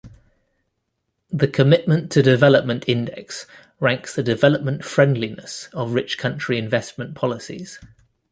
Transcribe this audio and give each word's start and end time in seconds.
The 1.29 1.47
Commitment 1.47 2.11
to 2.13 2.23
Development 2.23 2.83
Index 2.87 3.45
ranks 3.79 4.15
the 4.15 4.23
"development-friendliness" 4.23 5.69
of 5.73 5.93
rich 5.93 6.17
country 6.17 6.57
investment 6.57 7.13
policies. 7.13 7.79